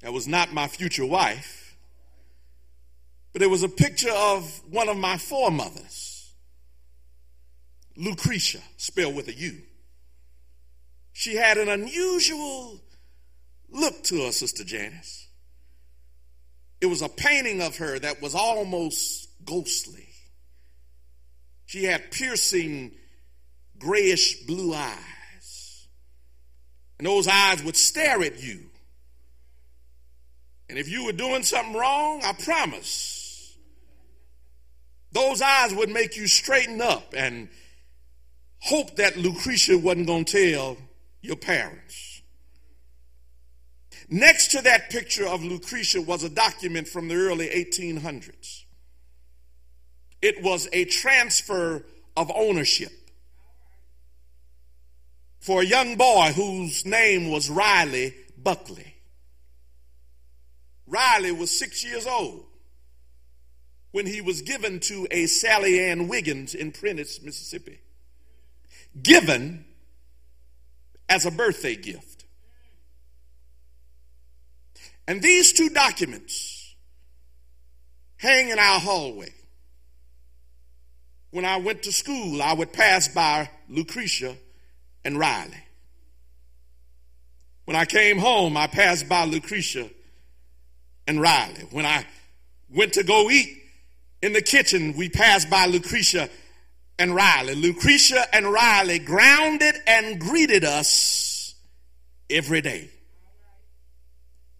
[0.00, 1.76] That was not my future wife,
[3.32, 6.32] but it was a picture of one of my foremothers,
[7.96, 9.58] Lucretia, spelled with a U.
[11.12, 12.80] She had an unusual
[13.70, 15.27] look to her, Sister Janice.
[16.80, 20.08] It was a painting of her that was almost ghostly.
[21.66, 22.92] She had piercing
[23.78, 25.88] grayish blue eyes.
[26.98, 28.70] And those eyes would stare at you.
[30.68, 33.56] And if you were doing something wrong, I promise,
[35.12, 37.48] those eyes would make you straighten up and
[38.60, 40.76] hope that Lucretia wasn't going to tell
[41.22, 42.07] your parents.
[44.10, 48.64] Next to that picture of Lucretia was a document from the early 1800s.
[50.22, 51.84] It was a transfer
[52.16, 52.92] of ownership
[55.40, 58.94] for a young boy whose name was Riley Buckley.
[60.86, 62.46] Riley was six years old
[63.92, 67.80] when he was given to a Sally Ann Wiggins in Prentiss, Mississippi.
[69.00, 69.64] Given
[71.08, 72.07] as a birthday gift.
[75.08, 76.76] And these two documents
[78.18, 79.32] hang in our hallway.
[81.30, 84.36] When I went to school, I would pass by Lucretia
[85.06, 85.64] and Riley.
[87.64, 89.88] When I came home, I passed by Lucretia
[91.06, 91.66] and Riley.
[91.70, 92.04] When I
[92.68, 93.48] went to go eat
[94.20, 96.28] in the kitchen, we passed by Lucretia
[96.98, 97.54] and Riley.
[97.54, 101.54] Lucretia and Riley grounded and greeted us
[102.28, 102.90] every day.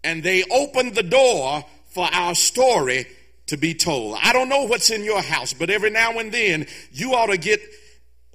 [0.03, 3.05] And they opened the door for our story
[3.47, 4.17] to be told.
[4.21, 7.37] I don't know what's in your house, but every now and then you ought to
[7.37, 7.59] get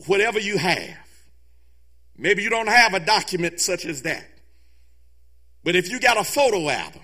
[0.06, 0.98] whatever you have.
[2.16, 4.24] Maybe you don't have a document such as that.
[5.62, 7.02] But if you got a photo album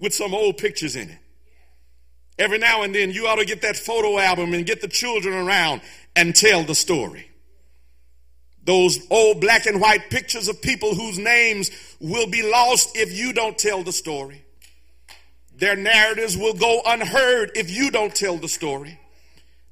[0.00, 1.18] with some old pictures in it,
[2.38, 5.34] every now and then you ought to get that photo album and get the children
[5.34, 5.80] around
[6.16, 7.27] and tell the story.
[8.68, 13.32] Those old black and white pictures of people whose names will be lost if you
[13.32, 14.44] don't tell the story.
[15.56, 19.00] Their narratives will go unheard if you don't tell the story.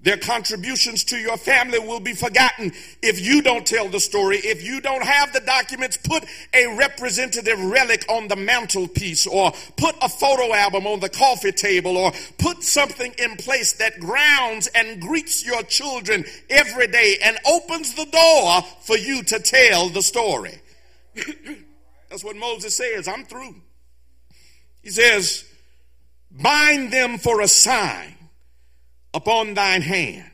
[0.07, 4.37] Their contributions to your family will be forgotten if you don't tell the story.
[4.37, 9.97] If you don't have the documents, put a representative relic on the mantelpiece or put
[10.01, 15.01] a photo album on the coffee table or put something in place that grounds and
[15.01, 20.55] greets your children every day and opens the door for you to tell the story.
[22.11, 23.09] That's what Moses says.
[23.09, 23.57] I'm through.
[24.85, 25.45] He says,
[26.31, 28.16] bind them for a sign
[29.17, 30.31] upon thine hand.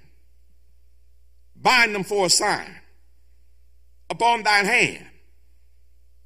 [1.55, 2.75] Bind them for a sign
[4.11, 5.07] upon thine hand.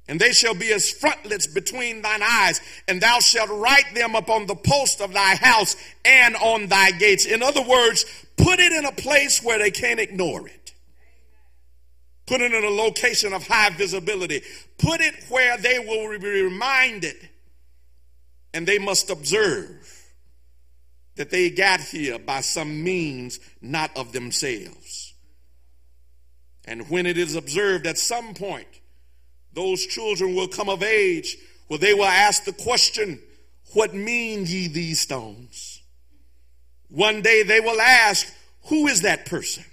[0.09, 4.47] And they shall be as frontlets between thine eyes, and thou shalt write them upon
[4.47, 7.25] the post of thy house and on thy gates.
[7.25, 8.05] In other words,
[8.37, 10.73] put it in a place where they can't ignore it.
[12.25, 14.41] Put it in a location of high visibility.
[14.79, 17.15] Put it where they will be reminded
[18.53, 19.76] and they must observe
[21.17, 25.13] that they got here by some means not of themselves.
[26.65, 28.67] And when it is observed at some point,
[29.53, 31.37] those children will come of age
[31.67, 33.19] where they will ask the question,
[33.73, 35.81] What mean ye these stones?
[36.89, 38.31] One day they will ask,
[38.65, 39.63] Who is that person?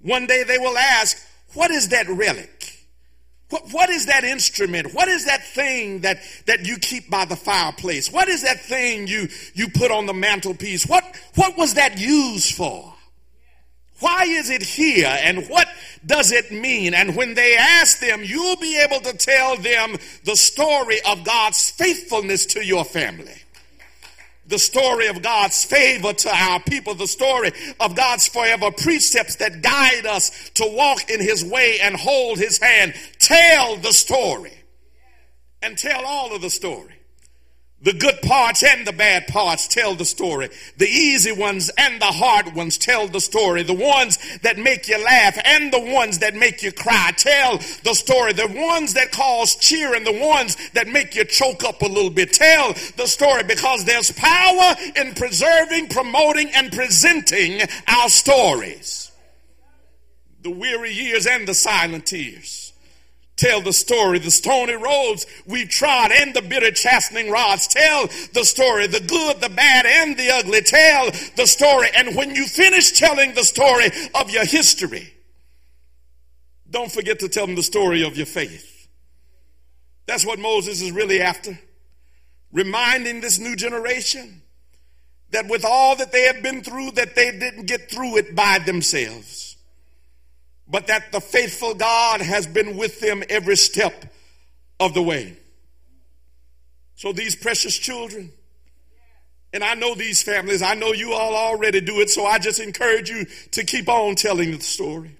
[0.00, 1.16] One day they will ask,
[1.54, 2.77] What is that relic?
[3.50, 4.92] What, what is that instrument?
[4.92, 8.12] What is that thing that, that you keep by the fireplace?
[8.12, 10.86] What is that thing you, you put on the mantelpiece?
[10.86, 12.94] What, what was that used for?
[14.00, 15.66] Why is it here and what
[16.06, 16.94] does it mean?
[16.94, 21.70] And when they ask them, you'll be able to tell them the story of God's
[21.70, 23.34] faithfulness to your family
[24.48, 29.62] the story of God's favor to our people, the story of God's forever precepts that
[29.62, 32.94] guide us to walk in His way and hold His hand.
[33.28, 34.54] Tell the story
[35.60, 36.94] and tell all of the story.
[37.82, 40.48] The good parts and the bad parts tell the story.
[40.78, 43.64] The easy ones and the hard ones tell the story.
[43.64, 47.92] The ones that make you laugh and the ones that make you cry tell the
[47.92, 48.32] story.
[48.32, 52.08] The ones that cause cheer and the ones that make you choke up a little
[52.08, 59.12] bit tell the story because there's power in preserving, promoting, and presenting our stories.
[60.40, 62.67] The weary years and the silent tears
[63.38, 67.68] Tell the story, the stony roads we've trod and the bitter chastening rods.
[67.68, 70.60] Tell the story, the good, the bad, and the ugly.
[70.60, 71.86] Tell the story.
[71.96, 75.14] And when you finish telling the story of your history,
[76.68, 78.88] don't forget to tell them the story of your faith.
[80.06, 81.56] That's what Moses is really after.
[82.50, 84.42] Reminding this new generation
[85.30, 88.58] that with all that they have been through, that they didn't get through it by
[88.58, 89.47] themselves
[90.68, 94.04] but that the faithful God has been with them every step
[94.78, 95.36] of the way.
[96.94, 98.32] So these precious children,
[99.52, 102.60] and I know these families, I know you all already do it, so I just
[102.60, 105.16] encourage you to keep on telling the story.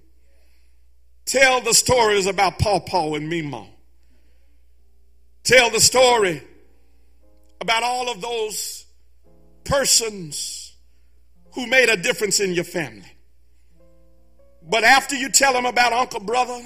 [1.24, 3.66] Tell the stories about Paw Paw and Mima.
[5.44, 6.42] Tell the story
[7.60, 8.86] about all of those
[9.64, 10.74] persons
[11.52, 13.12] who made a difference in your family.
[14.68, 16.60] But after you tell them about Uncle Brother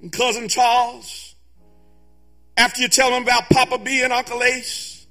[0.00, 1.36] and Cousin Charles,
[2.56, 5.06] after you tell them about Papa B and Uncle Ace,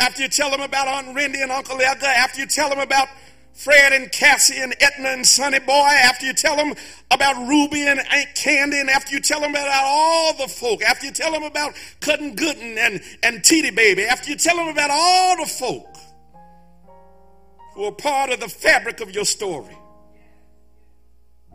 [0.00, 3.08] after you tell them about Aunt Randy and Uncle Edgar, after you tell them about
[3.52, 6.74] Fred and Cassie and Etna and Sonny Boy, after you tell them
[7.10, 11.06] about Ruby and Aunt Candy, and after you tell them about all the folk, after
[11.06, 14.90] you tell them about Cousin Gooden and, and Teety Baby, after you tell them about
[14.90, 15.96] all the folk
[17.74, 19.76] who are part of the fabric of your story,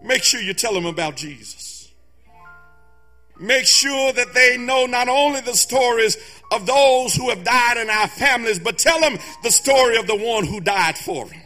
[0.02, 1.92] Make sure you tell them about Jesus.
[3.40, 6.18] Make sure that they know not only the stories
[6.52, 10.16] of those who have died in our families, but tell them the story of the
[10.16, 11.42] one who died for them.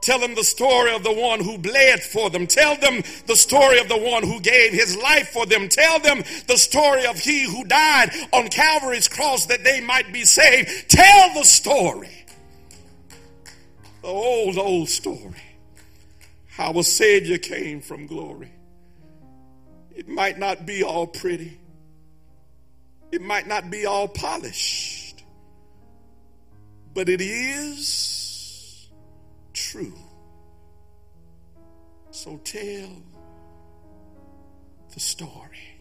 [0.00, 2.46] Tell them the story of the one who bled for them.
[2.46, 5.68] Tell them the story of the one who gave his life for them.
[5.68, 10.24] Tell them the story of he who died on Calvary's cross that they might be
[10.24, 10.88] saved.
[10.88, 12.24] Tell the story.
[14.02, 15.47] The old, old story
[16.58, 18.52] our Savior came from glory.
[19.94, 21.58] It might not be all pretty,
[23.12, 25.24] it might not be all polished,
[26.94, 28.88] but it is
[29.52, 29.94] true.
[32.10, 32.90] So tell
[34.92, 35.78] the story,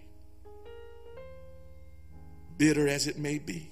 [2.57, 3.71] bitter as it may be,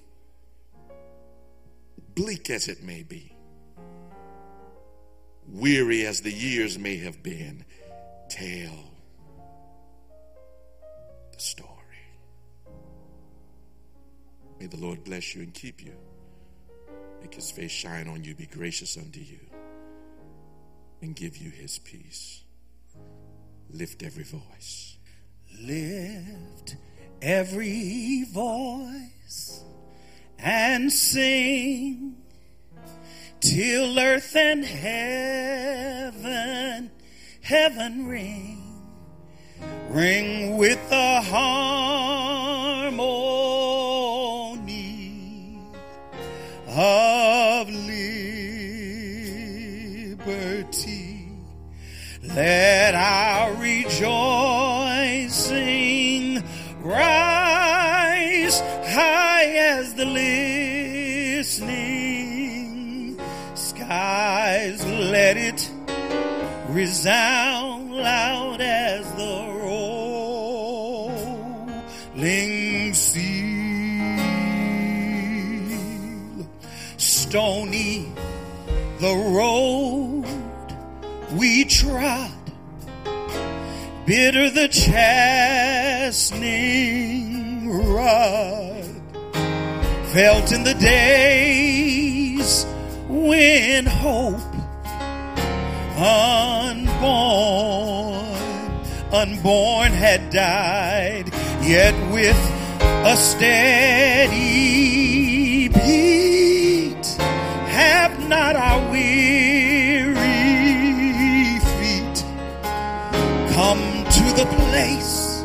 [2.16, 3.35] bleak as it may be
[5.48, 7.66] weary as the years may have been,
[8.30, 8.92] tell
[11.34, 11.70] the story.
[14.60, 15.94] May the Lord bless you and keep you.
[17.22, 19.40] Make his face shine on you, be gracious unto you,
[21.02, 22.44] and give you his peace.
[23.70, 24.98] Lift every voice.
[25.62, 26.78] Lift
[27.22, 29.64] every voice
[30.38, 32.18] and sing
[33.40, 36.12] till earth and heaven,
[37.42, 38.64] heaven ring,
[39.90, 41.56] ring with the harmony
[46.68, 48.12] of liberty.
[52.24, 54.56] Let our rejoicing
[56.82, 60.06] rise high as the
[63.86, 65.72] skies, let it
[66.70, 69.48] resound loud as the
[71.14, 73.36] rolling sea.
[76.98, 78.12] Stony
[79.00, 80.26] the road
[81.34, 82.32] we trod,
[84.08, 85.30] bitter the chastening
[87.70, 88.86] rod,
[90.14, 92.05] felt in the days
[93.26, 94.42] when hope
[95.98, 96.76] unborn,
[99.12, 102.38] unborn had died, yet with
[102.84, 104.36] a steady
[105.70, 107.06] beat
[107.68, 110.14] have not our weary
[111.78, 112.26] feet
[113.54, 115.44] come to the place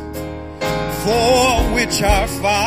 [1.05, 2.64] for which our Father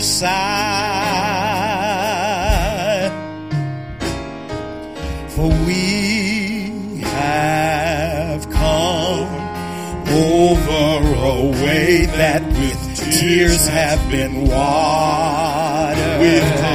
[0.00, 0.75] sighed.
[5.36, 9.28] For we have come
[10.08, 16.65] over a way that with tears have been watered.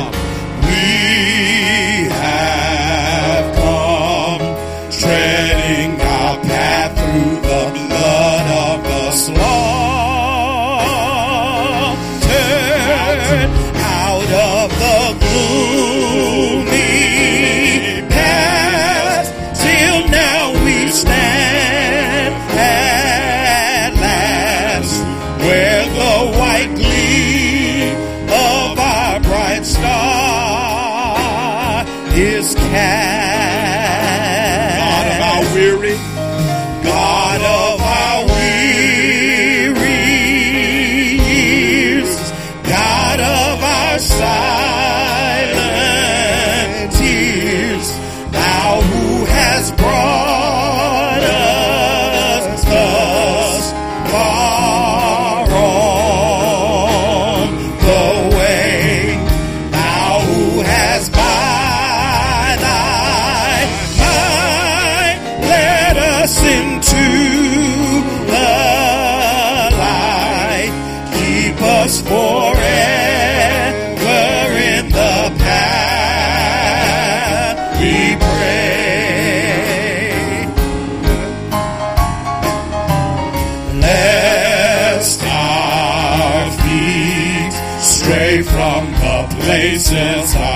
[89.91, 90.50] Places, our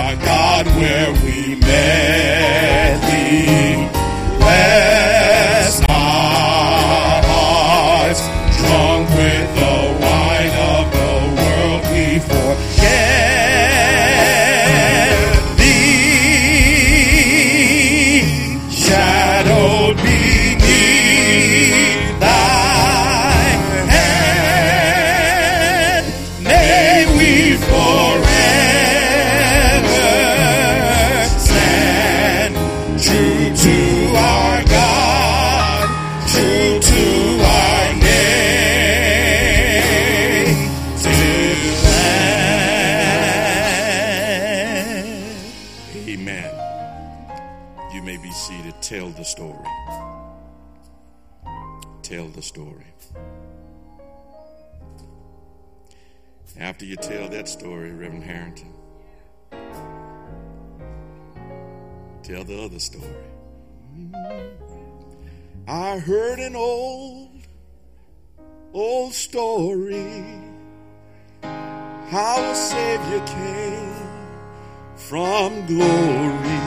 [75.67, 76.63] glory,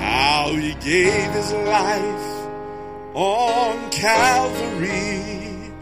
[0.00, 2.28] how he gave his life
[3.14, 5.72] on Calvary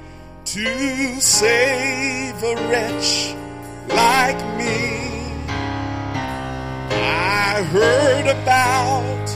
[0.45, 3.35] to save a wretch
[3.89, 5.07] like me.
[6.91, 9.29] I heard about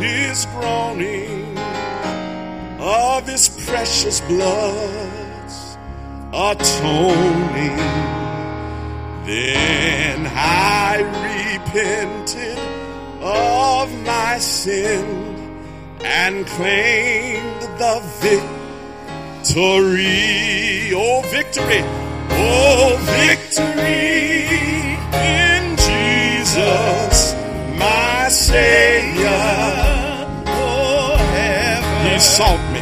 [0.00, 1.58] his groaning
[2.80, 5.76] of his precious blood's
[6.32, 8.27] atoning.
[9.28, 12.58] Then I repented
[13.20, 15.04] of my sin
[16.02, 18.00] and claimed the
[19.44, 20.94] victory.
[20.94, 21.82] Oh, victory!
[22.40, 24.48] Oh, victory
[25.12, 27.34] in Jesus,
[27.76, 29.44] my Savior.
[30.46, 32.12] Oh, heaven.
[32.14, 32.80] He sought me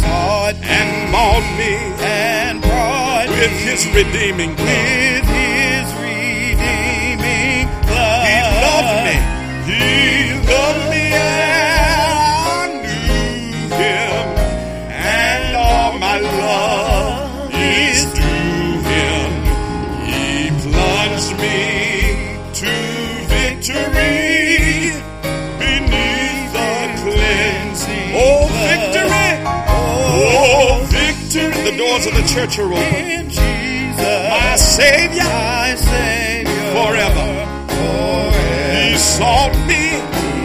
[0.00, 5.21] sought and bought me and brought with his redeeming blood.
[32.32, 32.58] Church.
[32.58, 37.26] In Jesus, My Savior my Savior, forever.
[37.68, 38.88] forever.
[38.88, 39.84] He sought me.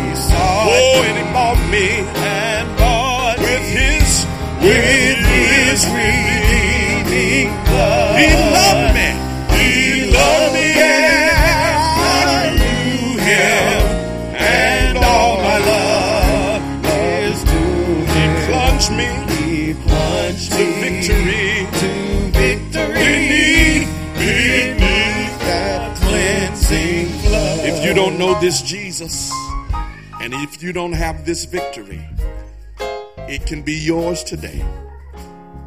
[0.09, 1.87] He sought Oh, and he bought me
[2.27, 4.25] and bought with his
[4.61, 8.46] with his redeeming blood.
[28.17, 29.31] Know this Jesus,
[30.21, 32.03] and if you don't have this victory,
[33.29, 34.65] it can be yours today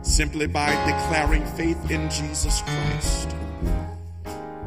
[0.03, 3.37] simply by declaring faith in Jesus Christ.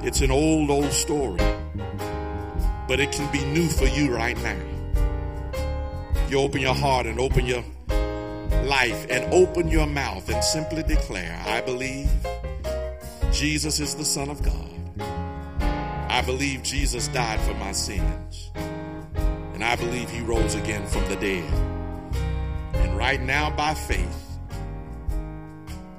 [0.02, 1.42] It's an old, old story,
[2.88, 4.62] but it can be new for you right now.
[6.30, 7.64] You open your heart and open your
[8.64, 12.10] life and open your mouth and simply declare, I believe
[13.34, 14.70] Jesus is the Son of God.
[16.26, 18.51] Believe Jesus died for my sins.
[19.53, 21.43] And I believe he rose again from the dead.
[22.76, 24.39] And right now, by faith,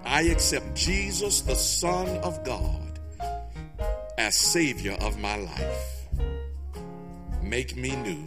[0.04, 2.98] I accept Jesus, the Son of God,
[4.16, 6.08] as Savior of my life.
[7.42, 8.24] Make me new.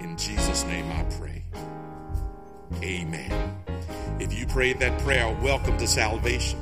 [0.00, 1.44] In Jesus' name I pray.
[2.82, 3.56] Amen.
[4.18, 6.61] If you prayed that prayer, welcome to salvation.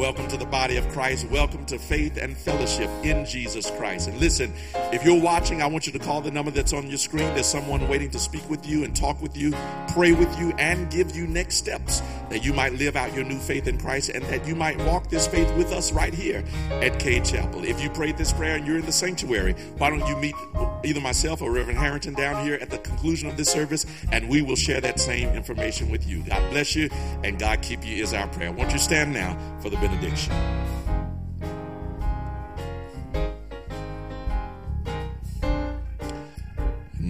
[0.00, 1.28] Welcome to the body of Christ.
[1.28, 4.08] Welcome to faith and fellowship in Jesus Christ.
[4.08, 4.50] And listen,
[4.94, 7.26] if you're watching, I want you to call the number that's on your screen.
[7.34, 9.52] There's someone waiting to speak with you and talk with you,
[9.88, 12.00] pray with you, and give you next steps
[12.30, 15.08] that you might live out your new faith in Christ and that you might walk
[15.08, 17.64] this faith with us right here at Cade Chapel.
[17.64, 20.34] If you prayed this prayer and you're in the sanctuary, why don't you meet
[20.84, 24.42] either myself or Reverend Harrington down here at the conclusion of this service and we
[24.42, 26.22] will share that same information with you.
[26.22, 26.88] God bless you
[27.24, 28.52] and God keep you is our prayer.
[28.52, 30.32] Won't you stand now for the benediction?